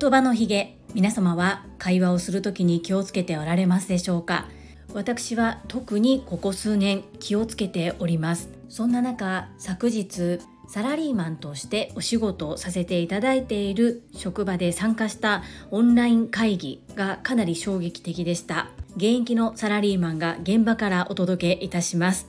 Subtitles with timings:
[0.00, 4.48] 言葉のひげ皆様は会話をするときに気をつけておられますでしょうか？
[4.92, 8.48] 私は特にここ数年気をつけております。
[8.68, 15.42] そんな中昨日サラリーマンとしてお仕事をさせていただいている職場で参加した
[15.72, 22.28] オンライン会議がかなり衝撃的でした現役のサラリーマンが現場からお届けいたします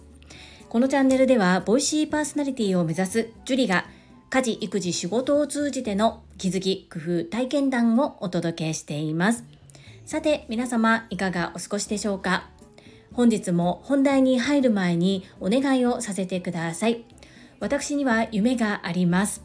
[0.71, 3.87] このチャンネルではボイシーパーソナリティを目指すジュリが
[4.29, 9.43] 家事育児仕事を通じての気づき工夫体験談をお届けしています
[10.05, 12.49] さて皆様いかがお過ごしでしょうか？
[13.11, 17.03] 本日も本題に入る前にお願いをさせてください
[17.59, 19.41] 私には夢があります。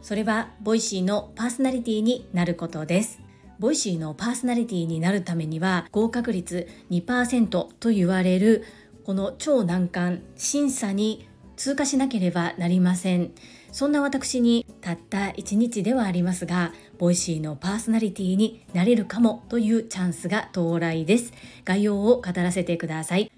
[0.00, 3.18] それはボイシーのパーソナリティになることです。
[3.58, 8.64] ボイシーのパーソナリティになるためには合格率2%と言われる
[9.08, 11.26] この超難関審査に
[11.56, 13.30] 通過しなければなりません。
[13.72, 21.32] そんな私にたった1日ではありますが、ボイシーのパーソナリティになれるかもというチャンスが到来です。
[21.64, 23.32] 概要を語らせてください。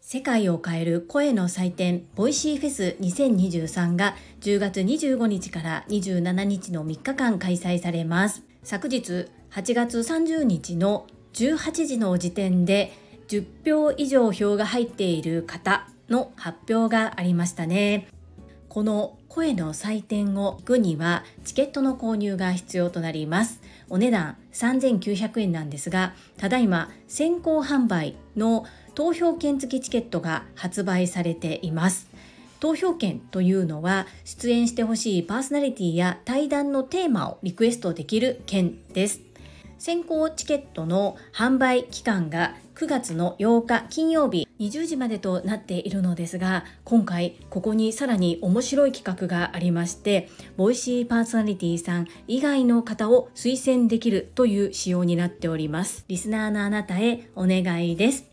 [0.00, 8.44] 世界を変える声の祭典ボイシーフェス2023が10月25日から27日の3日間開催されます。
[8.62, 12.92] 昨日8月30日の18時の時点で
[13.28, 18.08] 10票以上票が入っている方の発表がありましたね。
[18.68, 23.60] この声の採点を行くにはチケットの購入が必要となります。
[23.88, 32.08] お値段3900円なんですが、ただいま先行販売の投票券付きチケットが発売されています。
[32.60, 39.25] 投票券というのは出演してほしいパーソナリティや対談のテーマをリクエストできる券です。
[39.78, 56.04] 先行チケットの販売期間が9月の8日金曜日20時までとなっているのですが今回ここにさらに面白い企画がありましてボイシーパーソナリティさん以外の方を推薦できるという仕様になっております。
[56.08, 58.26] リスナーのあなたへお願いです。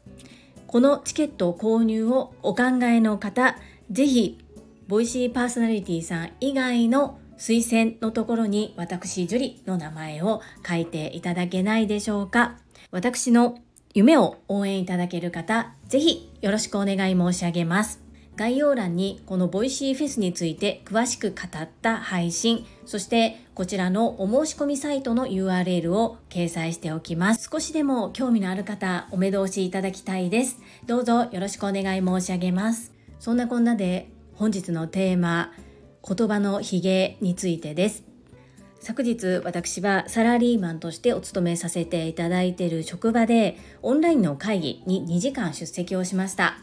[0.68, 3.58] このチケット購入をお考えの方、
[3.92, 4.40] ぜひ、
[4.88, 12.58] ボイシーパーソナリティさん以外の推薦のところに私、ジュリの名前を書いていただけないでしょうか。
[12.92, 13.60] 私の
[13.94, 18.02] 夢を応援いただける方、ぜひよろしくお願い申し上げます。
[18.36, 27.50] 概要欄にこのボイシーフェスについて詳しく語った配信、そしてこちらのお申し込みサイトの URL を掲載しておきます。
[27.52, 30.60] 少しでも興味のある方、お目通しいただきたいです。
[30.88, 32.92] どうぞよろしくお願い申し上げます。
[33.20, 35.52] そんなこんなで本日のテーマ、
[36.08, 38.03] 言葉のヒゲについてです。
[38.80, 46.58] 昨日私はサラリーマンとしてお勤めさせていただいている職場でオンラインの会議に2時間出席をしました。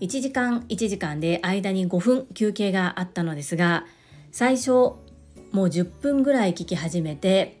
[0.00, 3.84] 1時間1時間で間に5分休憩があったのですが
[4.32, 4.98] 最初も
[5.52, 7.58] う10分ぐらい聞き始めて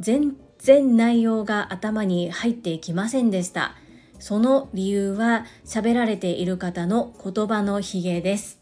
[0.00, 3.76] 全然内容が頭に入ってきませんでした
[4.18, 8.57] その理由は喋られている方の言葉のヒゲです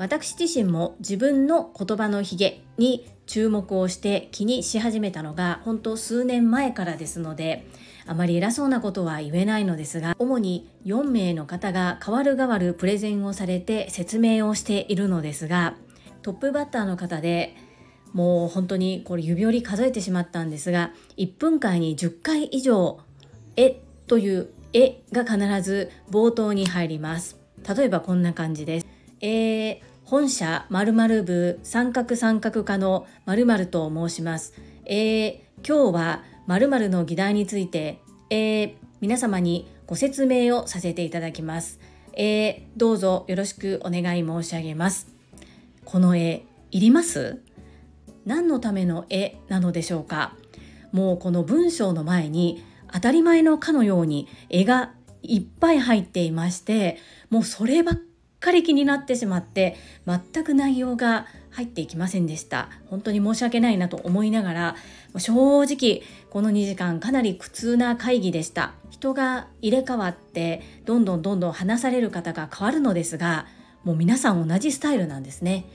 [0.00, 7.66] 私自身も自分の言葉のヒゲに注目をして気にし始めたのが本当数年前からですので
[8.06, 15.76] あまり偉そうなことは言えないのですが、主に4名の方が代わる代わるプレゼンをされて説明をしているのですが、
[16.22, 17.54] トップバッターの方で、
[18.14, 23.00] もう本当にこれ指折り数えてしまったんですが、1分間に10回以上、
[23.56, 27.36] えというえが必ず冒頭に入ります。
[27.68, 28.86] 例えばこんな感じです。
[29.20, 34.54] えー、本社〇〇部三角三角化の〇〇と申します。
[34.84, 41.78] えー、今日は〇〇の議題について、えー、皆様にご説明をさせていただきます。
[42.14, 45.06] えー、どうぞよろしくお願い申し上げます。
[45.84, 47.40] この絵、いります？
[48.26, 50.34] 何のための絵なのでしょうか？
[50.90, 54.90] もうこの文章の前に当たり前のかのように絵が
[55.22, 57.94] いっぱい入っていましてもうそればっ
[58.40, 62.68] かり気になってしまって全く内容が入っていきませんでした。
[62.86, 64.76] 本当に申し訳ないなと思いながら
[65.18, 68.72] 正直この2時間かなり苦痛な会議でした。
[68.90, 73.46] 人が入れ替わってどんどんどんどん話される方が変わるのですが
[73.84, 75.66] もう皆さん同じスタイルなんですね。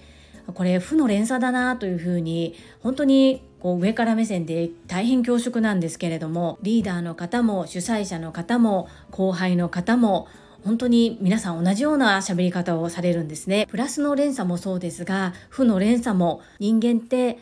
[0.54, 10.28] これ負の連鎖だなというふうに本当にこう上から目線で大変恐縮なんですけれどもリーダーの方も主催者の方も後輩の方も
[10.66, 13.68] 本当に皆さん同じような喋り方をされるんですね。
[13.70, 17.38] プラスの連鎖もそうですが、負の連鎖も人間って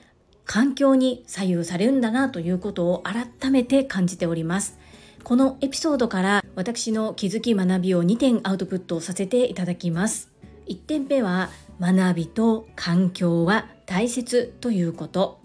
[0.45, 4.77] 環境に左右されるんだなということを改めて感じております。
[5.23, 10.29] このエピソードから私の気づき学びを2点アウトプットさせていただきます。
[10.67, 11.49] 1点目は
[11.79, 15.39] 学びと環境は大切ということ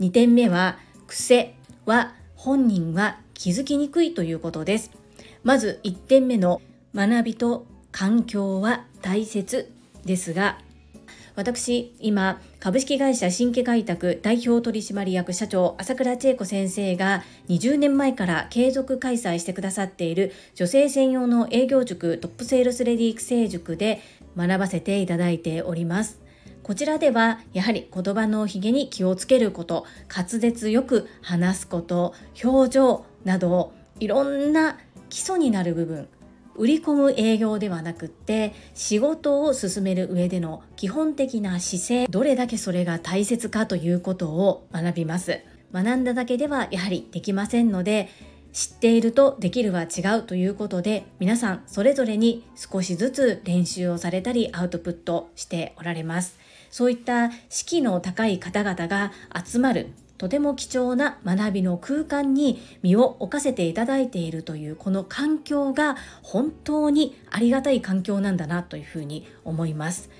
[0.00, 1.54] 2点目は癖
[1.84, 4.90] は本人は気づきにくいということです
[5.42, 6.62] まず1点目の
[6.94, 9.70] 学びと環境は大切
[10.04, 10.58] ですが
[11.36, 24.00] 私今株式会社新規開拓代表取締役社長朝倉千恵子先生が20年前から継続開催してくださっている女性専用の営業塾トップセールスレディ育成塾で
[24.36, 26.24] 学ばせていただいております。
[26.62, 34.78] こちらではやはり言葉のひげに気をつけること滑舌よく話すこと表情などいろんな
[35.10, 36.08] 基礎になる部分
[36.56, 45.40] 売り込む営業ではなくって仕事を進める上での基本的な姿勢どれだけそれが大切かということを学びます。
[45.72, 48.08] 学んだだけではやはりできませんので
[48.52, 56.38] 知っているとできるは違うということで皆さんそれぞれに少しずつ練習をされたりアウトプットしておられます。
[56.70, 59.12] そういった士気の高い方々が
[59.44, 70.10] 集まるとても貴重な学びの空間に身を置かせていただいているというこの環境が本当にありがたい環境なんだなというふうに思います。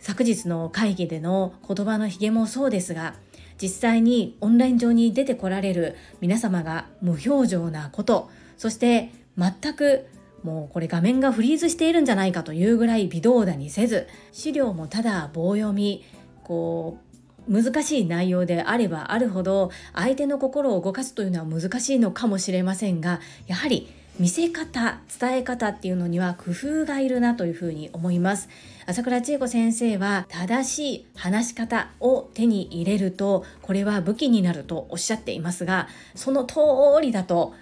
[0.00, 3.14] 昨日の会議での言葉のひげもそうですが
[3.60, 10.06] 実際にオンライン上に出てこられる皆様が無表情なことそして全く
[10.42, 16.02] もうこれ画面がフリーズしているんじゃないかというぐらい微動だにせず資料もただ棒読み
[16.44, 17.09] こう
[17.48, 23.88] 難しい内容であればあるほど相手の心を動かすというのは難しいのかもしれませんがやはり
[24.18, 28.50] 見せ方伝え方っていうのには工夫がいるなというふうに思います。
[28.84, 36.56] 朝倉千恵子先生は正しい話し方を手に入れるとこれは武器になるとおっしゃっていますがその通
[37.00, 37.54] りだと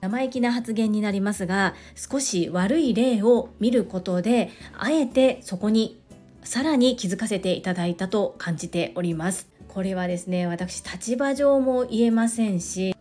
[0.00, 5.98] 生意気な発言になりますが少し悪い例を見ることであえてそこに
[6.46, 9.48] さらに気づかせていただいたと感じております。
[9.66, 12.94] これはですね私立場上も言えませんし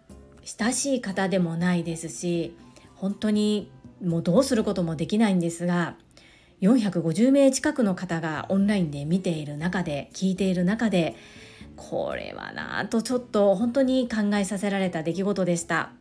[0.44, 2.54] 親しい方でもないですし
[2.96, 3.72] 本当に
[4.04, 5.96] もうどうすることもできないんですが
[6.62, 11.16] 450名近くの方がオンラインで見ている中で聞いている中で
[11.78, 15.92] これはなぁとちょっと本当に考えさせられた出来事でした。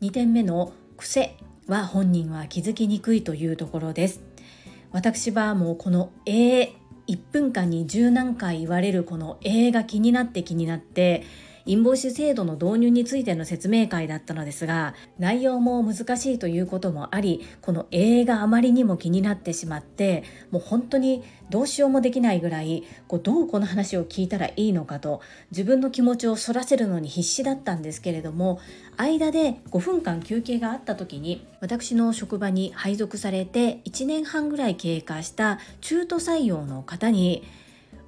[0.00, 1.36] 2点目の癖
[1.66, 4.20] は本人は気づきにくいというところです。
[4.92, 6.72] 私はもうこの「え
[7.10, 11.24] 1分間に十何回言われるこの映画気になって気になって
[11.66, 25.20] インボイス制度の導入についての説明会だったのですが内容も難しいということもありこの映画あまりにも気になってしまってもう本当にどうしようもできないぐらいこうどうこの話を聞いたらいいのかと
[25.50, 28.60] 自分の気持ちをそらせるのに必死だったんですけれども
[28.96, 37.42] 間で5分間休憩があった時に私の職場に配属されて1年半ぐらい経過した中途採用の方に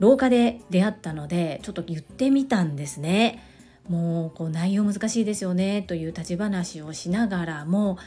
[0.03, 3.41] 廊下で出会ったのでちょっと言ってみたんですね。
[3.89, 7.99] もうこう内容難しいですよねという立ち話をしながらも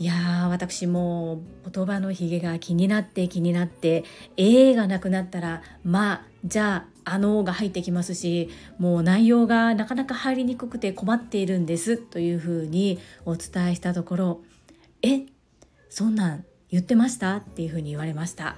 [0.00, 1.40] いやー私も
[1.72, 4.04] 言葉のひげが気になって気になって
[4.36, 8.48] 「えー」がなくなったら「まあじゃああの」が入ってきますし
[8.78, 14.40] もう内容がなかなか入りにくくて困っているんですというふうにお伝えしたところ
[15.02, 15.26] 「え
[15.88, 18.56] そんなん言ってました?」っていうふうに言われました。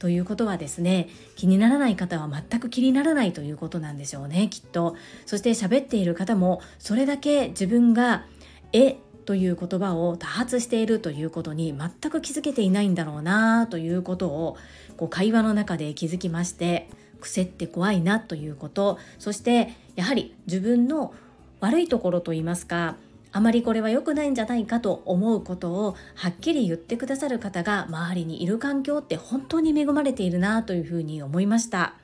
[0.00, 4.96] ということはですね気にならない方は全く気にならないということなんでしょうねきっと。
[5.26, 8.24] そして喋っている方もそれだけ自分が
[8.72, 8.96] 「え
[9.26, 14.56] という言葉を多発しているということに全く気づけていないんだろうなということを
[14.96, 16.88] こう会話の中で気づきまして
[17.20, 18.98] 癖って怖いなということ。
[19.18, 21.14] そしてやはり自分の
[21.60, 22.96] 悪いところといいますか
[23.32, 31.94] あまりこれは良くないんじゃないかと思うことをはっきり言ってくださる方が周りにいる環境って本当に恵まれているなというふうに思いました。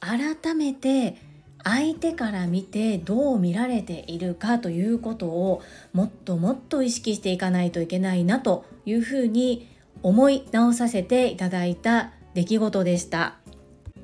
[0.00, 1.16] 改めて
[1.64, 5.62] 相手から見てどう見られているかということを
[5.92, 9.68] もっともっと意識していかないといけないなというふうに
[10.02, 13.45] 思い直させていただいた出来事でした。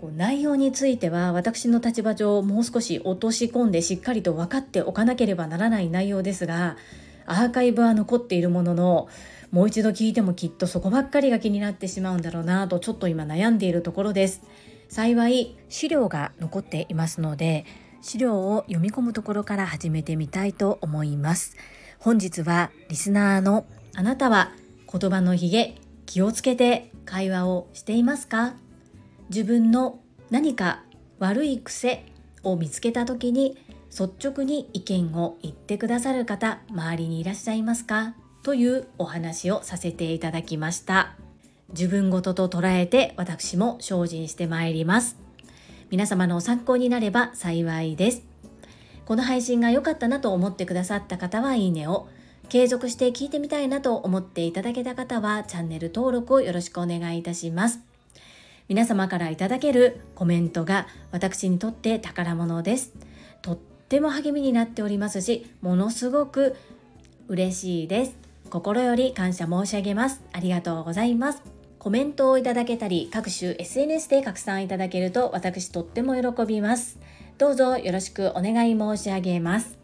[0.03, 6.77] こう内容については私の立場上もう少し落とし込んでしっかりと分かっておかなければならない内容ですが
[7.25, 9.09] アーカイブは残っているものの
[9.53, 14.43] もう一度聞いてもきっとそこばっかりが気になってしまうんだろうなとちょっと今悩んでいるところです。
[14.89, 17.65] 幸い資料が残っていますので
[18.01, 21.57] 資料を読み込むところから始めてみたいと思います。
[22.01, 24.51] 本日はリスナーのあなたは
[24.93, 28.55] 言葉のひげ気をつけて会話をしていますか？
[29.33, 29.99] 自分の
[30.29, 30.83] 何か
[31.19, 32.05] 悪い癖
[32.43, 33.57] を見つけた時に
[33.89, 38.15] 率直に意見を言ってくださる方周りにいらっしゃいますか？
[38.43, 41.17] というお話をさせていただきました。
[41.71, 45.17] 自分ごとと捉えて私も精進してまいります。
[45.89, 48.23] 皆様の参考になれば幸いです。
[49.07, 52.07] この配信が良かったなと思ってくださった方はいいねを。
[52.51, 57.81] 継続して聞いてみたいなと思っていただけた方はチャンネル登録をよろしくお願いいたします。
[58.73, 62.95] 皆様からいただけるコメントが私にとって宝物です。
[63.43, 66.57] とっても励みになっておりますしものすごく
[67.29, 68.17] 嬉しいです。
[68.49, 70.23] 心より感謝申し上げます。
[70.33, 71.43] ありがとうございます。
[71.79, 76.99] コメントをいただけたり各種 SNS で拡散いただけると私とっても喜びます。
[77.37, 79.77] どうぞよろしくお願い申し上げます。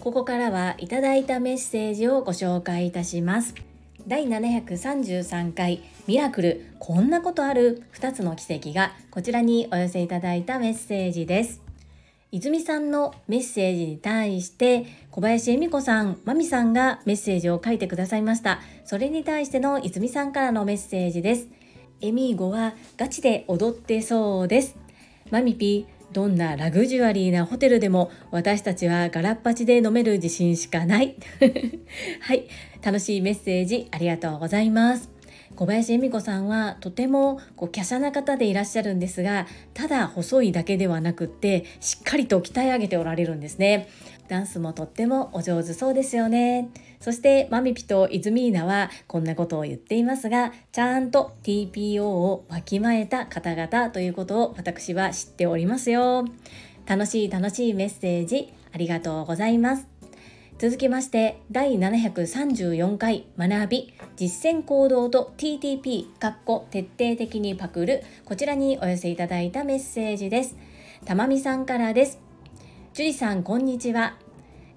[0.00, 3.54] ここからはいただいたメッセージをご紹介いたします。
[4.08, 11.66] 第733回ミラクルこんなことある2つの奇跡がこちらにお寄せいただいたメッセージです
[12.32, 18.60] 泉さんのメッセージに対して小林恵美子さん、まみさんがメッセージを書いてくださいました。
[18.84, 21.48] それに対しての泉さんからのメッセージです。
[22.00, 24.76] エミーゴはガチで踊ってそうです。
[25.30, 31.16] マミピー、どんなラグジュアリーなホテルでも私たちはガラッパチで飲める自信しかない。
[32.20, 32.48] はい、
[32.82, 35.15] 楽しいメッセージありがとうございます。
[35.56, 43.88] 小林恵美子さんはとてもこう華奢な方でいらっしゃるんですがただ細いだけではなくってしっかりと鍛え上げておられるんですね。
[44.28, 46.68] ダンスもとってもお上手そうですよね。
[47.00, 56.24] そしてマミピとイズミーナはこんなことを言っていますがちゃんと TPO をわきまえた方々ということを私は知っておりますよ。
[56.86, 59.95] 楽しい楽しいメッセージありがとうございます。
[60.58, 70.56] 続きまして第734回学び実践行動と TTP かっこ徹底的にパクるこちらにお寄せいただいたメッセージです。
[71.04, 72.20] たまみさんからです。
[72.94, 74.16] 樹里さんこんにちは。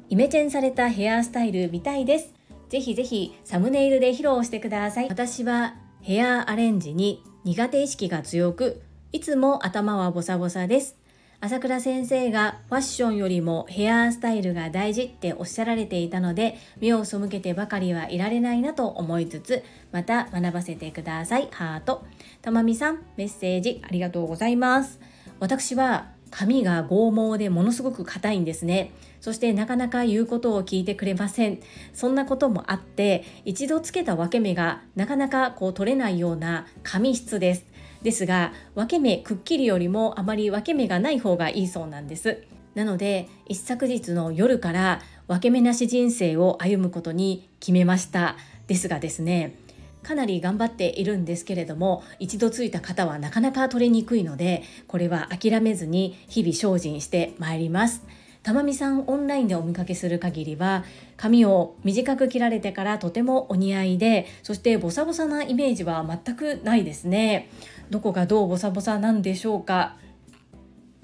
[0.09, 2.33] イメチェンされたヘアスタイル見たいです。
[2.67, 5.07] ぜひぜひサムネイルで披露してください。
[5.07, 8.81] 私はヘアアレンジに苦手意識が強く
[9.13, 10.99] いつも頭はボサボサです。
[11.41, 21.48] 朝倉先生がファッションよりもヘアスタイルが大事っておっしゃられていたので目を背けてばかりはいられないなと思いつつまた学ばせてください。
[21.51, 22.03] ハート。
[22.41, 25.00] たまみさんメッセージありがとうございます。
[25.39, 28.91] 私は髪が剛毛でものすごく硬いんですね。
[29.22, 31.60] そしてなかなか言うことを聞いてくれません。
[31.93, 37.65] そんなこともあって一度つけた分け目がなかなかこう取れないような髪質です。
[38.03, 42.44] ですが分け目くっきりよりもあまり分け目がない方がいいそうなんです。
[42.75, 48.38] なので一昨日の夜から分け目なし人生を歩むことに決めました。
[48.68, 49.56] ですがですね
[50.03, 58.06] かなり頑張っているんですけれども一度ついた方はなかなか取れにくいのでこれは諦めずに日々精進してまいります。
[58.41, 60.84] たまみさんオンラインでお見かけする限りは
[61.17, 67.50] 髪を短く切られてからとてもお似合いでそしてボサボサなイメージは全くないですね。
[67.89, 69.98] どこがどうボサボサなんでしょうか。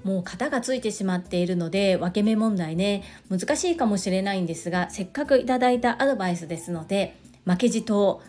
[0.02, 3.02] もう型がついてしまっているので分け目問題ね。
[3.28, 8.22] 難しいかもしれないんですがせっかくいただいたアドバイスですので負けじと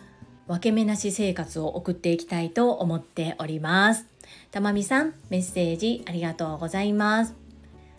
[0.48, 4.06] 分け目なし生活を送っていきたいと思っております。
[4.50, 7.47] たまみさんメッセージありがとうございます。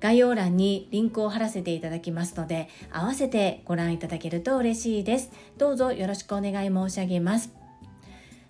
[0.00, 5.30] 概要欄にリンクを貼らせていただきますので、合わせてご覧いただけると嬉しいです。
[5.58, 7.52] どうぞよろしくお願い申し上げます。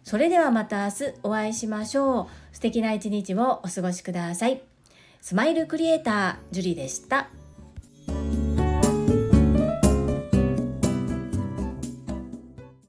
[0.04, 2.26] それではまた明日お会いしましょう。
[2.52, 4.62] 素敵な一日をお過ごしください。
[5.20, 7.28] スマイルクリエイター、ジュリでした。